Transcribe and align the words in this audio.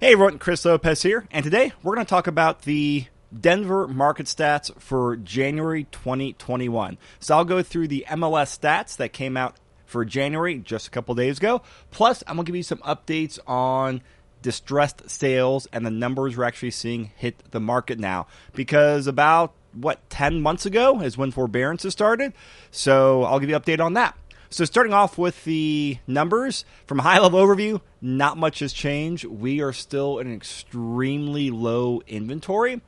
Hey 0.00 0.12
everyone, 0.12 0.38
Chris 0.38 0.64
Lopez 0.64 1.02
here, 1.02 1.26
and 1.32 1.42
today 1.42 1.72
we're 1.82 1.96
going 1.96 2.06
to 2.06 2.08
talk 2.08 2.28
about 2.28 2.62
the 2.62 3.06
Denver 3.36 3.88
market 3.88 4.26
stats 4.26 4.72
for 4.80 5.16
January 5.16 5.88
2021. 5.90 6.98
So 7.18 7.36
I'll 7.36 7.44
go 7.44 7.64
through 7.64 7.88
the 7.88 8.06
MLS 8.10 8.56
stats 8.56 8.96
that 8.98 9.12
came 9.12 9.36
out 9.36 9.56
for 9.86 10.04
January 10.04 10.58
just 10.58 10.86
a 10.86 10.90
couple 10.90 11.16
days 11.16 11.38
ago. 11.38 11.62
Plus, 11.90 12.22
I'm 12.28 12.36
going 12.36 12.44
to 12.44 12.52
give 12.52 12.56
you 12.56 12.62
some 12.62 12.78
updates 12.78 13.40
on 13.44 14.02
distressed 14.40 15.10
sales 15.10 15.66
and 15.72 15.84
the 15.84 15.90
numbers 15.90 16.36
we're 16.36 16.44
actually 16.44 16.70
seeing 16.70 17.10
hit 17.16 17.50
the 17.50 17.58
market 17.58 17.98
now. 17.98 18.28
Because 18.54 19.08
about, 19.08 19.52
what, 19.72 20.08
10 20.10 20.40
months 20.40 20.64
ago 20.64 21.00
is 21.00 21.18
when 21.18 21.32
forbearances 21.32 21.92
started. 21.92 22.34
So 22.70 23.24
I'll 23.24 23.40
give 23.40 23.50
you 23.50 23.56
an 23.56 23.62
update 23.62 23.80
on 23.80 23.94
that. 23.94 24.16
So, 24.50 24.64
starting 24.64 24.94
off 24.94 25.18
with 25.18 25.44
the 25.44 25.98
numbers 26.06 26.64
from 26.86 27.00
a 27.00 27.02
high 27.02 27.18
level 27.18 27.38
overview, 27.38 27.82
not 28.00 28.38
much 28.38 28.60
has 28.60 28.72
changed. 28.72 29.24
We 29.24 29.60
are 29.60 29.74
still 29.74 30.18
in 30.18 30.26
an 30.26 30.34
extremely 30.34 31.50
low 31.50 32.00
inventory. 32.06 32.80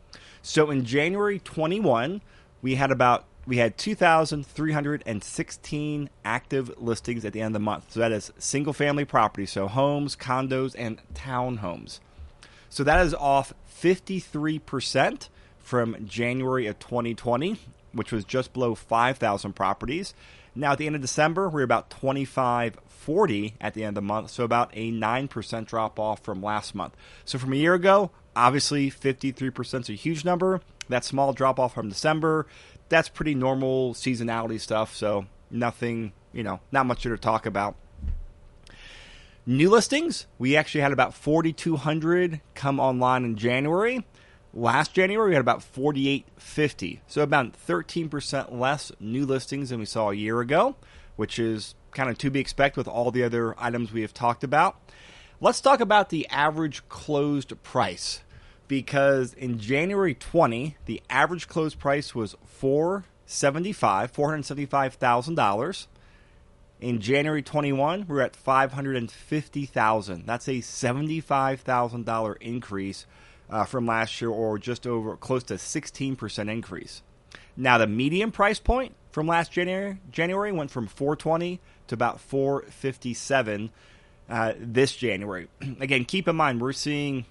So, 0.43 0.71
in 0.71 0.87
January 0.87 1.39
21, 1.39 2.23
we 2.63 2.77
had 2.77 2.91
about 2.91 3.27
we 3.47 3.57
had 3.57 3.79
2,316 3.79 6.11
active 6.25 6.81
listings 6.81 7.25
at 7.25 7.33
the 7.33 7.41
end 7.41 7.49
of 7.49 7.55
the 7.55 7.65
month. 7.65 7.91
So 7.93 7.99
that 8.01 8.11
is 8.13 8.33
single 8.39 8.73
family 8.73 9.05
property, 9.05 9.47
so 9.47 9.67
homes, 9.67 10.15
condos, 10.15 10.77
and 10.79 11.01
townhomes. 11.15 11.99
So 12.69 12.85
that 12.85 13.05
is 13.05 13.13
off 13.15 13.53
53% 13.83 15.29
from 15.59 16.07
January 16.07 16.69
of 16.69 16.79
2020, 16.79 17.59
which 17.93 18.13
was 18.13 18.25
just 18.25 18.53
below 18.53 18.77
5,000 18.77 19.53
properties. 19.55 20.15
Now, 20.55 20.73
at 20.73 20.79
the 20.79 20.87
end 20.87 20.97
of 20.97 21.03
December, 21.03 21.49
we 21.49 21.63
are 21.63 21.65
about 21.65 21.91
2540 21.91 23.55
at 23.61 23.75
the 23.75 23.85
end 23.85 23.91
of 23.91 24.03
the 24.03 24.07
month, 24.07 24.31
so 24.31 24.45
about 24.45 24.71
a 24.73 24.91
9% 24.91 25.67
drop 25.67 25.99
off 25.99 26.25
from 26.25 26.43
last 26.43 26.75
month. 26.75 26.97
So 27.25 27.39
from 27.39 27.53
a 27.53 27.57
year 27.57 27.75
ago, 27.75 28.11
obviously 28.35 28.91
53% 28.91 29.81
is 29.81 29.89
a 29.89 29.93
huge 29.93 30.25
number. 30.25 30.61
That 30.89 31.05
small 31.05 31.33
drop 31.33 31.61
off 31.61 31.75
from 31.75 31.89
December, 31.89 32.47
that's 32.89 33.09
pretty 33.09 33.35
normal 33.35 33.95
seasonality 33.95 34.61
stuff, 34.61 34.95
so 34.95 35.27
nothing, 35.51 36.13
you 36.33 36.43
know, 36.43 36.61
not 36.73 36.87
much 36.87 37.03
to 37.03 37.17
talk 37.17 37.47
about. 37.47 37.77
New 39.47 39.71
listings, 39.71 40.27
we 40.39 40.57
actually 40.57 40.81
had 40.81 40.93
about 40.93 41.15
4,200 41.15 42.41
come 42.55 42.79
online 42.79 43.25
in 43.25 43.37
January. 43.37 44.05
Last 44.53 44.95
January, 44.95 45.29
we 45.29 45.35
had 45.35 45.41
about 45.41 45.63
4850. 45.63 47.03
So 47.07 47.23
about 47.23 47.53
13% 47.53 48.53
less 48.53 48.91
new 48.99 49.25
listings 49.25 49.71
than 49.71 49.79
we 49.79 49.87
saw 49.87 50.11
a 50.11 50.15
year 50.15 50.41
ago, 50.41 50.75
which 51.15 51.39
is 51.39 51.77
kind 51.93 52.11
of 52.11 52.19
to 52.19 52.31
be 52.31 52.41
expected 52.41 52.79
with 52.79 52.89
all 52.89 53.13
the 53.13 53.23
other 53.23 53.55
items 53.59 53.93
we 53.93 54.03
have 54.03 54.13
talked 54.15 54.43
about. 54.43 54.77
Let's 55.41 55.61
talk 55.61 55.81
about 55.81 56.11
the 56.11 56.27
average 56.29 56.87
closed 56.89 57.63
price 57.63 58.23
because 58.67 59.35
in 59.35 59.59
January 59.59 60.15
20, 60.15 60.77
the 60.85 61.01
average 61.09 61.47
closed 61.49 61.79
price 61.79 62.15
was 62.15 62.37
475, 62.45 64.13
$475,000. 64.13 65.87
In 66.81 67.01
January 67.01 67.43
21, 67.43 68.07
we're 68.09 68.21
at 68.21 68.35
550,000. 68.35 70.27
That's 70.27 70.49
a 70.49 70.59
$75,000 70.59 72.37
increase 72.41 73.07
uh, 73.51 73.65
from 73.65 73.87
last 73.87 74.21
year, 74.21 74.31
or 74.31 74.59
just 74.59 74.87
over 74.87 75.17
close 75.17 75.43
to 75.45 75.55
16% 75.55 76.51
increase. 76.51 77.03
Now, 77.57 77.79
the 77.79 77.87
median 77.87 78.31
price 78.31 78.61
point 78.61 78.95
from 79.11 79.27
last 79.27 79.53
January 79.53 79.99
January 80.11 80.53
went 80.53 80.71
from 80.71 80.87
420 80.87 81.61
to 81.89 81.95
about 81.95 82.21
457 82.21 83.71
uh, 84.29 84.53
this 84.59 84.95
January. 84.95 85.49
Again, 85.81 86.05
keep 86.05 86.29
in 86.29 86.37
mind 86.37 86.61
we're 86.61 86.73
seeing 86.73 87.27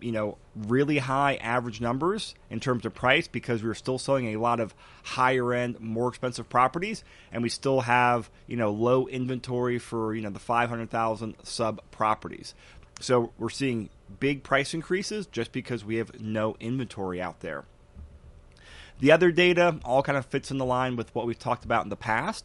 you 0.00 0.12
know 0.12 0.38
really 0.54 0.98
high 0.98 1.36
average 1.36 1.80
numbers 1.80 2.34
in 2.50 2.60
terms 2.60 2.86
of 2.86 2.94
price 2.94 3.28
because 3.28 3.62
we're 3.62 3.74
still 3.74 3.98
selling 3.98 4.34
a 4.34 4.36
lot 4.36 4.60
of 4.60 4.74
higher 5.02 5.52
end 5.52 5.78
more 5.80 6.08
expensive 6.08 6.48
properties 6.48 7.04
and 7.32 7.42
we 7.42 7.48
still 7.48 7.80
have 7.80 8.30
you 8.46 8.56
know 8.56 8.70
low 8.70 9.06
inventory 9.08 9.78
for 9.78 10.14
you 10.14 10.22
know 10.22 10.30
the 10.30 10.38
500,000 10.38 11.34
sub 11.42 11.80
properties 11.90 12.54
so 13.00 13.32
we're 13.38 13.50
seeing 13.50 13.90
big 14.20 14.42
price 14.42 14.74
increases 14.74 15.26
just 15.26 15.52
because 15.52 15.84
we 15.84 15.96
have 15.96 16.20
no 16.20 16.56
inventory 16.60 17.20
out 17.20 17.40
there. 17.40 17.64
The 19.00 19.12
other 19.12 19.30
data 19.30 19.78
all 19.84 20.02
kind 20.02 20.18
of 20.18 20.26
fits 20.26 20.50
in 20.50 20.58
the 20.58 20.64
line 20.64 20.96
with 20.96 21.14
what 21.14 21.26
we've 21.26 21.38
talked 21.38 21.64
about 21.64 21.84
in 21.84 21.88
the 21.88 21.96
past. 21.96 22.44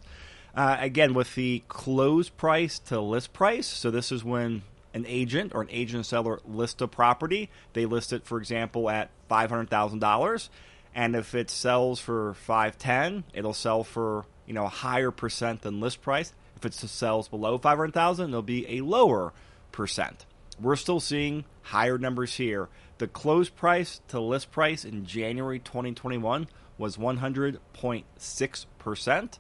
Uh, 0.56 0.78
again, 0.80 1.16
with 1.16 1.34
the 1.34 1.64
close 1.68 2.30
price 2.30 2.78
to 2.78 3.00
list 3.00 3.34
price, 3.34 3.66
so 3.66 3.90
this 3.90 4.12
is 4.12 4.24
when 4.24 4.62
an 4.94 5.06
agent 5.08 5.52
or 5.56 5.62
an 5.62 5.68
agent 5.72 6.06
seller 6.06 6.40
list 6.46 6.81
a 6.81 6.88
property. 6.88 7.50
They 7.74 7.88
list 7.88 8.14
it, 8.14 8.24
for 8.24 8.38
example, 8.38 8.90
at 8.90 9.09
five 9.28 9.50
hundred 9.50 9.72
thousand 9.72 10.00
dollars, 10.00 10.52
and 10.94 11.16
if 11.16 11.34
it 11.34 11.50
sells 11.50 12.00
for 12.00 12.35
five 12.35 12.78
ten, 12.78 13.24
it'll 13.34 13.56
sell 13.56 13.84
for 13.84 14.25
you 14.46 14.53
know 14.53 14.66
a 14.66 14.70
higher 14.70 15.09
percent 15.09 15.64
than 15.64 15.80
list 15.80 16.03
price. 16.03 16.34
If 16.56 16.66
it 16.66 16.75
sells 16.75 17.28
below 17.28 17.58
five 17.58 17.80
hundred 17.80 17.96
thousand, 17.96 18.30
it'll 18.30 18.44
be 18.44 18.78
a 18.78 18.81
lower 18.81 19.34
percent. 19.72 20.28
We're 20.63 20.78
still 20.78 21.01
seeing 21.01 21.44
higher 21.62 21.97
numbers 21.97 22.35
here. 22.35 22.69
The 22.97 23.07
close 23.07 23.50
price 23.50 24.00
to 24.07 24.19
list 24.19 24.50
price 24.50 24.85
in 24.85 25.06
January 25.06 25.59
2021 25.59 26.47
was 26.78 26.96
100.6%. 26.96 29.40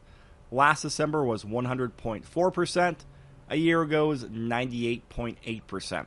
Last 0.51 0.81
December 0.81 1.23
was 1.23 1.45
100.4%. 1.45 2.95
A 3.49 3.55
year 3.55 3.81
ago 3.81 4.09
was 4.09 4.25
98.8%. 4.25 6.05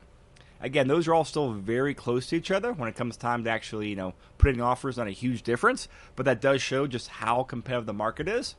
Again, 0.59 0.87
those 0.87 1.07
are 1.07 1.13
all 1.13 1.25
still 1.25 1.53
very 1.53 1.93
close 1.93 2.25
to 2.27 2.35
each 2.35 2.51
other 2.51 2.73
when 2.73 2.89
it 2.89 2.95
comes 2.95 3.17
time 3.17 3.43
to 3.43 3.49
actually, 3.49 3.89
you 3.89 3.95
know, 3.95 4.13
putting 4.37 4.61
offers 4.61 4.99
on 4.99 5.07
a 5.07 5.11
huge 5.11 5.43
difference, 5.43 5.87
but 6.15 6.25
that 6.25 6.41
does 6.41 6.61
show 6.61 6.87
just 6.87 7.07
how 7.07 7.43
competitive 7.43 7.85
the 7.85 7.93
market 7.93 8.27
is. 8.27 8.55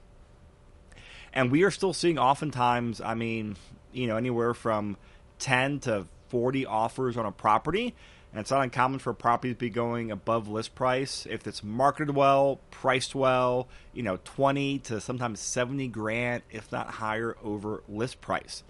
And 1.33 1.51
we 1.51 1.63
are 1.63 1.71
still 1.71 1.93
seeing 1.93 2.19
oftentimes, 2.19 3.01
I 3.01 3.15
mean, 3.15 3.57
you 3.93 4.07
know, 4.07 4.17
anywhere 4.17 4.55
from 4.55 4.97
10 5.39 5.81
to 5.81 6.07
40 6.28 6.66
offers 6.66 7.16
on 7.16 7.27
a 7.27 7.33
property. 7.33 7.94
And 8.33 8.41
it's 8.41 8.50
not 8.50 8.62
uncommon 8.62 8.99
for 8.99 9.11
a 9.11 9.15
property 9.15 9.55
to 9.55 9.59
be 9.59 9.71
going 9.71 10.11
above 10.11 10.49
list 10.49 10.75
price 10.75 11.27
if 11.31 11.47
it's 11.47 11.65
marketed 11.65 12.15
well, 12.15 12.61
priced 12.71 13.15
well, 13.15 13.69
you 13.94 14.03
know, 14.03 14.19
20 14.25 14.81
to 14.81 15.00
sometimes 15.00 15.41
70 15.41 15.88
grand, 15.88 16.43
if 16.50 16.71
not 16.71 16.88
higher, 16.91 17.37
over 17.43 17.83
list 17.88 18.21
price. 18.21 18.65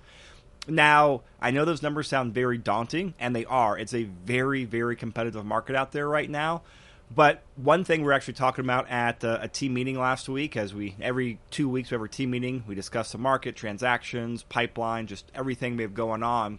Now, 0.68 1.22
I 1.40 1.50
know 1.50 1.64
those 1.64 1.82
numbers 1.82 2.08
sound 2.08 2.34
very 2.34 2.58
daunting, 2.58 3.14
and 3.18 3.34
they 3.34 3.46
are. 3.46 3.76
It's 3.76 3.94
a 3.94 4.04
very, 4.04 4.64
very 4.64 4.96
competitive 4.96 5.44
market 5.44 5.74
out 5.74 5.92
there 5.92 6.08
right 6.08 6.28
now. 6.28 6.62
But 7.14 7.42
one 7.56 7.84
thing 7.84 8.04
we're 8.04 8.12
actually 8.12 8.34
talking 8.34 8.64
about 8.64 8.88
at 8.90 9.24
uh, 9.24 9.38
a 9.40 9.48
team 9.48 9.72
meeting 9.72 9.98
last 9.98 10.28
week, 10.28 10.56
as 10.56 10.74
we 10.74 10.94
every 11.00 11.38
two 11.50 11.68
weeks 11.68 11.90
we 11.90 11.94
have 11.94 12.02
a 12.02 12.08
team 12.08 12.30
meeting, 12.30 12.64
we 12.66 12.74
discuss 12.74 13.12
the 13.12 13.18
market, 13.18 13.56
transactions, 13.56 14.42
pipeline, 14.42 15.06
just 15.06 15.32
everything 15.34 15.76
we 15.76 15.84
have 15.84 15.94
going 15.94 16.22
on. 16.22 16.58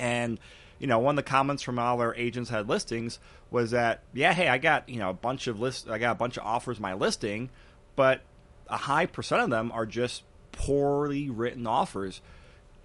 And 0.00 0.40
you 0.80 0.86
know, 0.86 0.98
one 0.98 1.12
of 1.12 1.24
the 1.24 1.30
comments 1.30 1.62
from 1.62 1.78
all 1.78 2.00
our 2.00 2.14
agents 2.14 2.48
had 2.48 2.68
listings 2.68 3.20
was 3.50 3.72
that, 3.72 4.02
yeah, 4.14 4.32
hey, 4.32 4.48
I 4.48 4.58
got 4.58 4.88
you 4.88 4.98
know 4.98 5.10
a 5.10 5.14
bunch 5.14 5.46
of 5.46 5.60
list, 5.60 5.88
I 5.88 5.98
got 5.98 6.12
a 6.12 6.16
bunch 6.16 6.38
of 6.38 6.44
offers 6.44 6.80
my 6.80 6.94
listing, 6.94 7.50
but 7.94 8.22
a 8.68 8.78
high 8.78 9.06
percent 9.06 9.42
of 9.42 9.50
them 9.50 9.70
are 9.72 9.86
just 9.86 10.24
poorly 10.52 11.30
written 11.30 11.66
offers. 11.66 12.22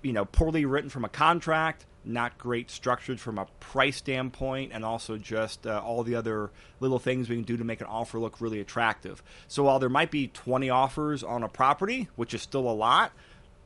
You 0.02 0.14
know, 0.14 0.26
poorly 0.26 0.66
written 0.66 0.90
from 0.90 1.06
a 1.06 1.10
contract, 1.10 1.86
not 2.04 2.38
great 2.38 2.70
structured 2.70 3.20
from 3.20 3.40
a 3.40 3.48
price 3.60 3.96
standpoint, 3.96 4.72
and 4.74 4.84
also 4.84 5.18
just 5.18 5.66
uh, 5.66 5.82
all 5.84 6.04
the 6.04 6.16
other 6.16 6.52
little 6.82 7.00
things 7.00 7.30
we 7.30 7.38
can 7.38 7.46
do 7.46 7.58
to 7.58 7.64
make 7.64 7.80
an 7.80 7.88
offer 7.88 8.20
look 8.20 8.42
really 8.42 8.60
attractive. 8.60 9.24
So 9.48 9.64
while 9.64 9.80
there 9.80 9.90
might 9.90 10.12
be 10.12 10.28
20 10.28 10.70
offers 10.70 11.24
on 11.24 11.44
a 11.44 11.48
property, 11.48 12.10
which 12.18 12.34
is 12.34 12.42
still 12.42 12.70
a 12.70 12.74
lot, 12.74 13.14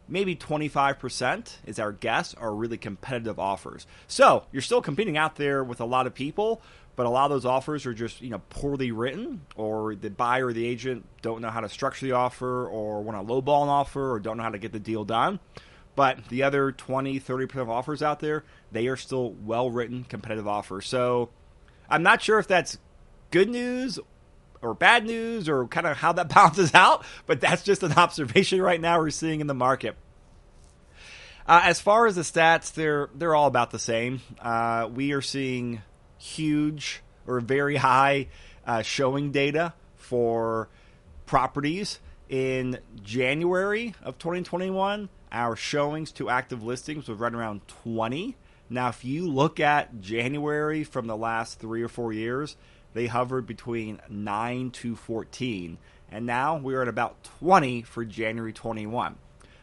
maybe 0.10 0.36
25% 0.36 1.54
is 1.66 1.80
our 1.80 1.92
guess 1.92 2.34
are 2.34 2.54
really 2.54 2.78
competitive 2.78 3.40
offers. 3.40 3.86
So 4.08 4.44
you're 4.52 4.62
still 4.62 4.82
competing 4.82 5.18
out 5.18 5.36
there 5.36 5.64
with 5.64 5.80
a 5.80 5.86
lot 5.86 6.08
of 6.08 6.14
people, 6.14 6.62
but 6.96 7.06
a 7.06 7.10
lot 7.10 7.26
of 7.26 7.32
those 7.32 7.46
offers 7.46 7.86
are 7.86 7.94
just 7.94 8.22
you 8.22 8.30
know 8.30 8.42
poorly 8.50 8.92
written, 8.92 9.46
or 9.56 9.96
the 9.96 10.10
buyer 10.10 10.48
or 10.48 10.54
the 10.54 10.66
agent 10.66 11.06
don't 11.22 11.42
know 11.42 11.50
how 11.50 11.62
to 11.62 11.70
structure 11.70 12.06
the 12.06 12.12
offer, 12.14 12.68
or 12.68 13.02
want 13.02 13.18
to 13.18 13.34
lowball 13.34 13.64
an 13.64 13.70
offer, 13.70 14.12
or 14.12 14.20
don't 14.20 14.38
know 14.38 14.44
how 14.44 14.50
to 14.50 14.58
get 14.58 14.74
the 14.74 14.80
deal 14.80 15.06
done. 15.06 15.40
But 15.96 16.30
the 16.30 16.44
other 16.44 16.72
20, 16.72 17.20
30% 17.20 17.56
of 17.56 17.70
offers 17.70 18.02
out 18.02 18.20
there, 18.20 18.44
they 18.72 18.88
are 18.88 18.96
still 18.96 19.32
well 19.32 19.70
written, 19.70 20.04
competitive 20.04 20.48
offers. 20.48 20.88
So 20.88 21.30
I'm 21.90 22.04
not 22.04 22.22
sure 22.22 22.40
if 22.40 22.48
that's 22.48 22.78
good 23.32 23.50
news 23.50 24.00
or 24.62 24.74
bad 24.74 25.06
news 25.06 25.48
or 25.48 25.68
kind 25.68 25.88
of 25.88 25.98
how 25.98 26.12
that 26.14 26.30
balances 26.34 26.74
out, 26.74 27.06
but 27.26 27.42
that's 27.42 27.64
just 27.64 27.84
an 27.84 27.94
observation 27.98 28.62
right 28.62 28.80
now 28.80 29.00
we're 29.00 29.10
seeing 29.10 29.42
in 29.42 29.48
the 29.48 29.54
market. 29.54 29.96
Uh, 31.48 31.62
as 31.64 31.80
far 31.82 32.06
as 32.06 32.16
the 32.16 32.22
stats, 32.22 32.74
they're 32.74 33.10
they're 33.16 33.34
all 33.34 33.48
about 33.48 33.72
the 33.72 33.80
same. 33.80 34.22
Uh, 34.40 34.88
we 34.94 35.14
are 35.14 35.22
seeing 35.22 35.82
huge 36.20 37.02
or 37.26 37.40
very 37.40 37.78
high 37.78 38.28
uh, 38.68 38.84
showing 38.84 39.32
data 39.32 39.74
for 39.96 40.70
properties 41.26 42.00
in 42.30 42.78
January 43.02 43.96
of 44.04 44.18
2021. 44.20 45.10
Our 45.32 45.56
showings 45.56 46.12
to 46.14 46.30
active 46.30 46.64
listings 46.64 47.08
was 47.08 47.18
right 47.18 47.34
around 47.34 47.68
20. 47.84 48.36
Now, 48.70 48.90
if 48.90 49.04
you 49.04 49.28
look 49.28 49.60
at 49.60 50.02
January 50.02 50.84
from 50.84 51.08
the 51.08 51.18
last 51.18 51.60
three 51.60 51.82
or 51.82 51.88
four 51.88 52.14
years, 52.14 52.56
they 52.94 53.08
hovered 53.08 53.46
between 53.46 54.00
9 54.10 54.72
to 54.72 54.96
14. 54.96 55.78
And 56.12 56.26
now 56.26 56.58
we're 56.58 56.82
at 56.82 56.88
about 56.88 57.24
20 57.40 57.84
for 57.84 58.04
January 58.04 58.54
21. 58.54 59.16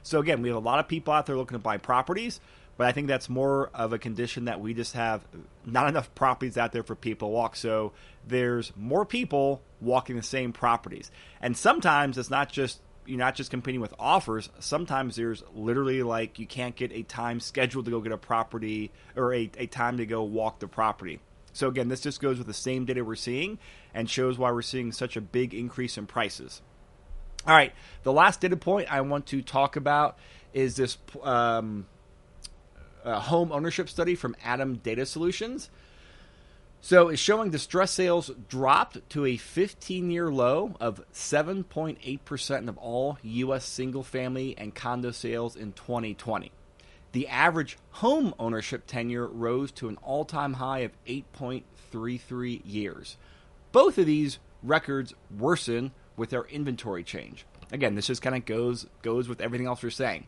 So, 0.02 0.20
again, 0.20 0.42
we 0.42 0.48
have 0.48 0.56
a 0.56 0.60
lot 0.60 0.78
of 0.78 0.86
people 0.86 1.12
out 1.12 1.26
there 1.26 1.36
looking 1.36 1.56
to 1.56 1.62
buy 1.62 1.78
properties, 1.78 2.40
but 2.76 2.86
I 2.86 2.92
think 2.92 3.08
that's 3.08 3.28
more 3.28 3.70
of 3.74 3.92
a 3.92 3.98
condition 3.98 4.44
that 4.44 4.60
we 4.60 4.72
just 4.72 4.92
have 4.92 5.26
not 5.64 5.88
enough 5.88 6.14
properties 6.14 6.56
out 6.56 6.70
there 6.70 6.84
for 6.84 6.94
people 6.94 7.28
to 7.28 7.32
walk. 7.32 7.56
So, 7.56 7.92
there's 8.26 8.72
more 8.76 9.04
people 9.04 9.62
walking 9.80 10.16
the 10.16 10.22
same 10.22 10.52
properties. 10.52 11.10
And 11.40 11.56
sometimes 11.56 12.18
it's 12.18 12.30
not 12.30 12.50
just 12.52 12.80
you're 13.06 13.18
not 13.18 13.34
just 13.34 13.50
competing 13.50 13.80
with 13.80 13.94
offers. 13.98 14.48
Sometimes 14.58 15.16
there's 15.16 15.42
literally 15.54 16.02
like 16.02 16.38
you 16.38 16.46
can't 16.46 16.74
get 16.76 16.92
a 16.92 17.02
time 17.02 17.40
scheduled 17.40 17.84
to 17.86 17.90
go 17.90 18.00
get 18.00 18.12
a 18.12 18.18
property 18.18 18.90
or 19.14 19.32
a, 19.32 19.50
a 19.56 19.66
time 19.66 19.98
to 19.98 20.06
go 20.06 20.22
walk 20.22 20.58
the 20.58 20.68
property. 20.68 21.20
So 21.56 21.68
again, 21.68 21.88
this 21.88 22.02
just 22.02 22.20
goes 22.20 22.38
with 22.38 22.46
the 22.46 22.54
same 22.54 22.84
data 22.84 23.02
we're 23.02 23.16
seeing 23.16 23.58
and 23.94 24.10
shows 24.10 24.36
why 24.36 24.50
we're 24.50 24.62
seeing 24.62 24.92
such 24.92 25.16
a 25.16 25.20
big 25.20 25.54
increase 25.54 25.96
in 25.96 26.06
prices. 26.06 26.60
All 27.46 27.54
right, 27.54 27.72
the 28.02 28.12
last 28.12 28.40
data 28.40 28.56
point 28.56 28.92
I 28.92 29.00
want 29.00 29.26
to 29.26 29.40
talk 29.40 29.76
about 29.76 30.18
is 30.52 30.76
this 30.76 30.98
um, 31.22 31.86
home 33.04 33.52
ownership 33.52 33.88
study 33.88 34.14
from 34.14 34.36
ATTOM 34.44 34.82
Data 34.82 35.06
Solutions. 35.06 35.70
So 36.82 37.08
it's 37.08 37.22
showing 37.22 37.50
distress 37.50 37.90
sales 37.90 38.30
dropped 38.48 39.08
to 39.10 39.24
a 39.24 39.36
15 39.36 40.10
year 40.10 40.30
low 40.30 40.74
of 40.78 41.02
7.8% 41.12 42.68
of 42.68 42.76
all 42.76 43.18
U.S. 43.22 43.64
single 43.64 44.02
family 44.02 44.54
and 44.58 44.74
condo 44.74 45.10
sales 45.10 45.56
in 45.56 45.72
2020. 45.72 46.52
The 47.12 47.28
average 47.28 47.78
home 47.92 48.34
ownership 48.38 48.86
tenure 48.86 49.26
rose 49.26 49.72
to 49.72 49.88
an 49.88 49.96
all 50.02 50.24
time 50.24 50.54
high 50.54 50.80
of 50.80 50.92
8.33 51.06 52.62
years. 52.64 53.16
Both 53.72 53.98
of 53.98 54.06
these 54.06 54.38
records 54.62 55.14
worsen 55.36 55.92
with 56.16 56.30
their 56.30 56.44
inventory 56.44 57.04
change. 57.04 57.46
Again, 57.72 57.94
this 57.94 58.06
just 58.06 58.22
kind 58.22 58.36
of 58.36 58.44
goes 58.44 58.86
goes 59.02 59.28
with 59.28 59.40
everything 59.40 59.66
else 59.66 59.82
we're 59.82 59.90
saying. 59.90 60.26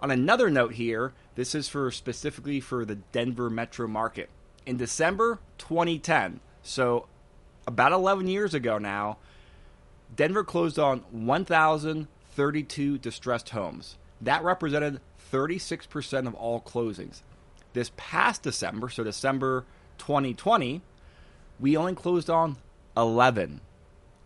On 0.00 0.10
another 0.10 0.50
note 0.50 0.74
here, 0.74 1.12
this 1.34 1.54
is 1.54 1.68
for 1.68 1.90
specifically 1.90 2.60
for 2.60 2.84
the 2.84 2.96
Denver 2.96 3.48
metro 3.48 3.86
market 3.86 4.28
in 4.66 4.76
December 4.76 5.38
2010, 5.58 6.40
so 6.62 7.06
about 7.66 7.92
11 7.92 8.26
years 8.28 8.54
ago 8.54 8.78
now, 8.78 9.18
Denver 10.14 10.44
closed 10.44 10.78
on 10.78 11.00
1,032 11.10 12.98
distressed 12.98 13.50
homes. 13.50 13.96
That 14.20 14.44
represented 14.44 15.00
36% 15.34 16.28
of 16.28 16.34
all 16.34 16.60
closings. 16.60 17.22
This 17.72 17.90
past 17.96 18.42
December, 18.42 18.88
so 18.88 19.02
December 19.02 19.64
2020, 19.98 20.80
we 21.58 21.76
only 21.76 21.94
closed 21.96 22.30
on 22.30 22.56
11 22.96 23.60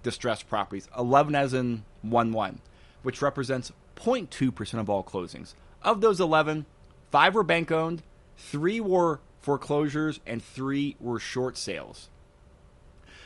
distressed 0.03 0.51
properties, 0.51 0.87
11 0.97 1.35
as 1.35 1.55
in 1.55 1.85
1 2.03 2.33
1, 2.33 2.61
which 3.03 3.23
represents 3.23 3.73
0.2% 3.97 4.79
of 4.79 4.91
all 4.91 5.03
closings. 5.03 5.55
Of 5.83 6.03
those 6.03 6.21
11, 6.21 6.67
five 7.11 7.35
were 7.35 7.43
bank 7.43 7.73
owned, 7.73 8.03
three 8.37 8.79
were 8.79 9.21
foreclosures, 9.41 10.21
and 10.27 10.45
three 10.45 10.95
were 11.01 11.19
short 11.19 11.57
sales. 11.57 12.11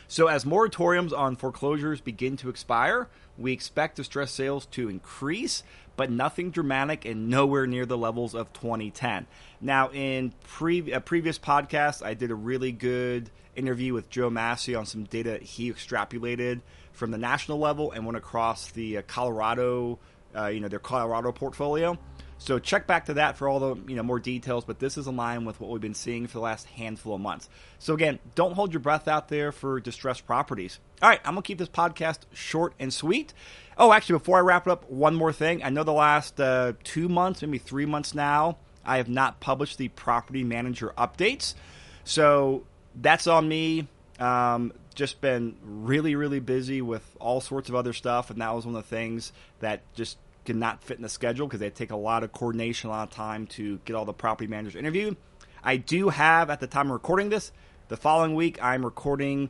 So, 0.07 0.27
as 0.27 0.45
moratoriums 0.45 1.17
on 1.17 1.35
foreclosures 1.35 2.01
begin 2.01 2.37
to 2.37 2.49
expire, 2.49 3.07
we 3.37 3.51
expect 3.51 3.95
distressed 3.95 4.35
sales 4.35 4.65
to 4.67 4.89
increase, 4.89 5.63
but 5.95 6.11
nothing 6.11 6.51
dramatic 6.51 7.05
and 7.05 7.29
nowhere 7.29 7.65
near 7.65 7.85
the 7.85 7.97
levels 7.97 8.35
of 8.35 8.53
2010. 8.53 9.27
Now, 9.61 9.89
in 9.91 10.33
pre- 10.43 10.91
a 10.91 10.99
previous 10.99 11.39
podcast, 11.39 12.05
I 12.05 12.13
did 12.13 12.31
a 12.31 12.35
really 12.35 12.71
good 12.71 13.29
interview 13.55 13.93
with 13.93 14.09
Joe 14.09 14.29
Massey 14.29 14.75
on 14.75 14.85
some 14.85 15.03
data 15.03 15.37
he 15.37 15.71
extrapolated 15.71 16.61
from 16.91 17.11
the 17.11 17.17
national 17.17 17.59
level 17.59 17.91
and 17.91 18.05
went 18.05 18.17
across 18.17 18.71
the 18.71 18.97
uh, 18.97 19.01
Colorado, 19.07 19.99
uh, 20.35 20.47
you 20.47 20.59
know, 20.59 20.67
their 20.67 20.79
Colorado 20.79 21.31
portfolio. 21.31 21.97
So 22.37 22.59
check 22.59 22.87
back 22.87 23.05
to 23.05 23.15
that 23.15 23.37
for 23.37 23.47
all 23.47 23.59
the 23.59 23.75
you 23.87 23.95
know 23.95 24.03
more 24.03 24.19
details. 24.19 24.65
But 24.65 24.79
this 24.79 24.97
is 24.97 25.07
in 25.07 25.15
line 25.15 25.45
with 25.45 25.59
what 25.59 25.69
we've 25.69 25.81
been 25.81 25.93
seeing 25.93 26.27
for 26.27 26.33
the 26.33 26.41
last 26.41 26.65
handful 26.67 27.15
of 27.15 27.21
months. 27.21 27.49
So 27.79 27.93
again, 27.93 28.19
don't 28.35 28.53
hold 28.53 28.73
your 28.73 28.79
breath 28.79 29.07
out 29.07 29.29
there 29.29 29.51
for 29.51 29.79
distressed 29.79 30.25
properties. 30.25 30.79
All 31.01 31.09
right, 31.09 31.21
I'm 31.23 31.33
gonna 31.33 31.41
keep 31.43 31.57
this 31.57 31.69
podcast 31.69 32.19
short 32.33 32.73
and 32.79 32.93
sweet. 32.93 33.33
Oh, 33.77 33.91
actually, 33.91 34.19
before 34.19 34.37
I 34.37 34.41
wrap 34.41 34.67
it 34.67 34.71
up, 34.71 34.89
one 34.89 35.15
more 35.15 35.33
thing. 35.33 35.63
I 35.63 35.69
know 35.69 35.83
the 35.83 35.93
last 35.93 36.39
uh, 36.39 36.73
two 36.83 37.09
months, 37.09 37.41
maybe 37.41 37.57
three 37.57 37.85
months 37.85 38.13
now, 38.13 38.57
I 38.85 38.97
have 38.97 39.09
not 39.09 39.39
published 39.39 39.77
the 39.77 39.87
property 39.89 40.43
manager 40.43 40.93
updates. 40.97 41.55
So 42.03 42.65
that's 42.95 43.27
on 43.27 43.47
me. 43.47 43.87
Um, 44.19 44.73
just 44.93 45.21
been 45.21 45.55
really, 45.63 46.15
really 46.15 46.39
busy 46.39 46.81
with 46.81 47.03
all 47.19 47.41
sorts 47.41 47.69
of 47.69 47.75
other 47.75 47.93
stuff, 47.93 48.29
and 48.29 48.41
that 48.41 48.53
was 48.53 48.65
one 48.65 48.75
of 48.75 48.83
the 48.83 48.95
things 48.95 49.33
that 49.59 49.81
just 49.95 50.17
could 50.45 50.55
not 50.55 50.83
fit 50.83 50.97
in 50.97 51.03
the 51.03 51.09
schedule 51.09 51.47
because 51.47 51.59
they 51.59 51.69
take 51.69 51.91
a 51.91 51.95
lot 51.95 52.23
of 52.23 52.31
coordination, 52.31 52.89
a 52.89 52.93
lot 52.93 53.09
of 53.09 53.15
time 53.15 53.47
to 53.47 53.79
get 53.85 53.95
all 53.95 54.05
the 54.05 54.13
property 54.13 54.47
managers 54.47 54.75
interviewed. 54.75 55.15
I 55.63 55.77
do 55.77 56.09
have 56.09 56.49
at 56.49 56.59
the 56.59 56.67
time 56.67 56.87
of 56.87 56.93
recording 56.93 57.29
this. 57.29 57.51
The 57.87 57.97
following 57.97 58.35
week, 58.35 58.61
I'm 58.61 58.83
recording 58.83 59.49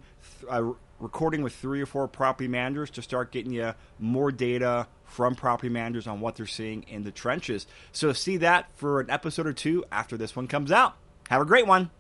uh, 0.49 0.73
recording 0.99 1.43
with 1.43 1.53
three 1.53 1.81
or 1.81 1.85
four 1.85 2.07
property 2.07 2.47
managers 2.47 2.89
to 2.91 3.01
start 3.01 3.31
getting 3.31 3.51
you 3.51 3.73
more 3.99 4.31
data 4.31 4.87
from 5.05 5.35
property 5.35 5.69
managers 5.69 6.07
on 6.07 6.19
what 6.19 6.35
they're 6.35 6.47
seeing 6.47 6.83
in 6.83 7.03
the 7.03 7.11
trenches. 7.11 7.67
So 7.91 8.13
see 8.13 8.37
that 8.37 8.67
for 8.75 8.99
an 8.99 9.09
episode 9.09 9.45
or 9.45 9.53
two 9.53 9.83
after 9.91 10.17
this 10.17 10.35
one 10.35 10.47
comes 10.47 10.71
out. 10.71 10.95
Have 11.29 11.41
a 11.41 11.45
great 11.45 11.67
one. 11.67 11.91